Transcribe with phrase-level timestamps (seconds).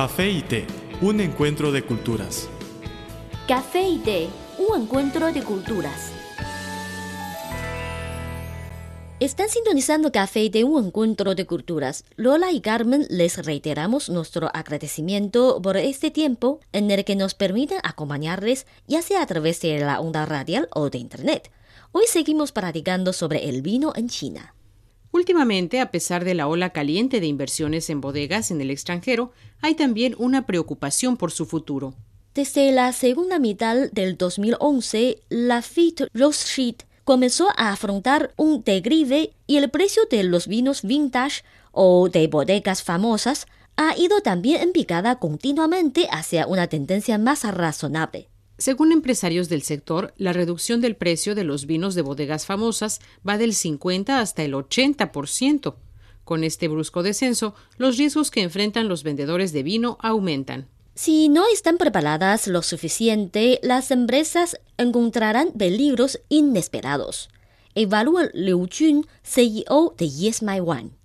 [0.00, 0.64] Café y té,
[1.00, 2.48] un encuentro de culturas.
[3.48, 6.12] Café y té, un encuentro de culturas.
[9.18, 12.04] Están sintonizando Café té, un encuentro de culturas.
[12.14, 17.80] Lola y Carmen les reiteramos nuestro agradecimiento por este tiempo en el que nos permiten
[17.82, 21.50] acompañarles, ya sea a través de la onda radial o de Internet.
[21.90, 24.54] Hoy seguimos practicando sobre el vino en China.
[25.10, 29.74] Últimamente, a pesar de la ola caliente de inversiones en bodegas en el extranjero, hay
[29.74, 31.94] también una preocupación por su futuro.
[32.34, 39.56] Desde la segunda mitad del 2011, la Fit Rothschild comenzó a afrontar un declive y
[39.56, 43.46] el precio de los vinos vintage o de bodegas famosas
[43.76, 48.28] ha ido también en picada continuamente hacia una tendencia más razonable.
[48.58, 53.38] Según empresarios del sector, la reducción del precio de los vinos de bodegas famosas va
[53.38, 55.76] del 50 hasta el 80%.
[56.24, 60.66] Con este brusco descenso, los riesgos que enfrentan los vendedores de vino aumentan.
[60.96, 67.28] Si no están preparadas lo suficiente, las empresas encontrarán peligros inesperados.
[67.76, 70.97] Evalúa Liu Jun, CEO de Yes My Wine.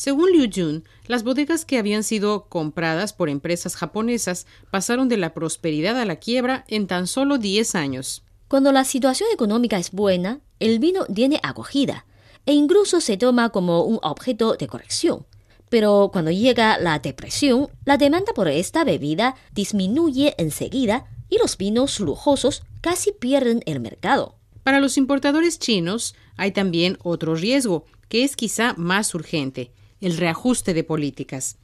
[0.00, 5.34] Según Liu Jun, las bodegas que habían sido compradas por empresas japonesas pasaron de la
[5.34, 8.22] prosperidad a la quiebra en tan solo 10 años.
[8.48, 12.06] Cuando la situación económica es buena, el vino tiene acogida
[12.46, 15.26] e incluso se toma como un objeto de corrección.
[15.68, 22.00] Pero cuando llega la depresión, la demanda por esta bebida disminuye enseguida y los vinos
[22.00, 24.36] lujosos casi pierden el mercado.
[24.62, 30.74] Para los importadores chinos hay también otro riesgo, que es quizá más urgente, el reajuste
[30.74, 31.56] de políticas.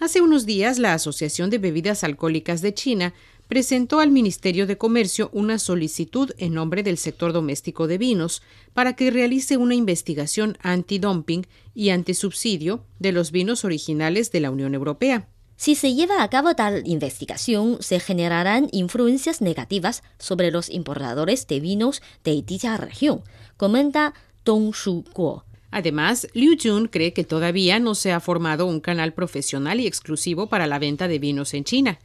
[0.00, 3.14] Hace unos días, la Asociación de Bebidas Alcohólicas de China
[3.46, 8.94] presentó al Ministerio de Comercio una solicitud en nombre del sector doméstico de vinos para
[8.94, 15.28] que realice una investigación antidumping y antisubsidio de los vinos originales de la Unión Europea.
[15.56, 21.60] Si se lleva a cabo tal investigación, se generarán influencias negativas sobre los importadores de
[21.60, 23.22] vinos de dicha región,
[23.56, 24.14] comenta
[24.44, 29.80] Dong Shu-kuo Además, Liu Jun cree que todavía no se ha formado un canal profesional
[29.80, 31.98] y exclusivo para la venta de vinos en China.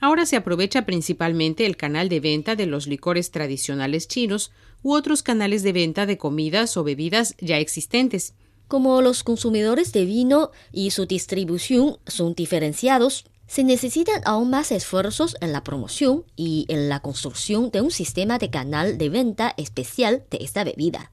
[0.00, 5.22] Ahora se aprovecha principalmente el canal de venta de los licores tradicionales chinos u otros
[5.22, 8.32] canales de venta de comidas o bebidas ya existentes.
[8.68, 15.36] Como los consumidores de vino y su distribución son diferenciados, se necesitan aún más esfuerzos
[15.42, 20.24] en la promoción y en la construcción de un sistema de canal de venta especial
[20.30, 21.12] de esta bebida.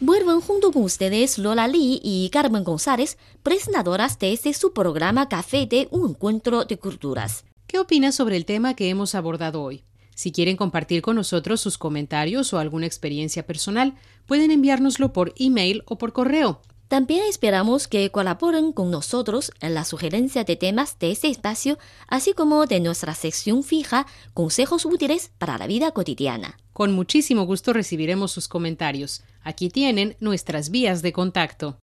[0.00, 5.66] Vuelven junto con ustedes Lola Lee y Carmen González, presentadoras de este su programa Café
[5.66, 7.44] de Un Encuentro de Culturas.
[7.68, 9.84] ¿Qué opinas sobre el tema que hemos abordado hoy?
[10.14, 13.94] Si quieren compartir con nosotros sus comentarios o alguna experiencia personal,
[14.26, 16.60] pueden enviárnoslo por email o por correo
[16.92, 22.34] también esperamos que colaboren con nosotros en la sugerencia de temas de este espacio, así
[22.34, 26.58] como de nuestra sección fija Consejos útiles para la vida cotidiana.
[26.74, 29.24] Con muchísimo gusto recibiremos sus comentarios.
[29.42, 31.78] Aquí tienen nuestras vías de contacto.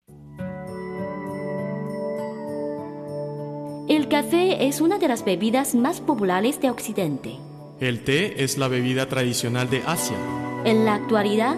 [3.89, 7.37] El café es una de las bebidas más populares de Occidente.
[7.81, 10.17] El té es la bebida tradicional de Asia.
[10.63, 11.57] En la actualidad,